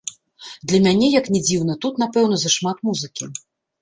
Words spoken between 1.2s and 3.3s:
ні дзіўна, тут, напэўна, зашмат музыкі.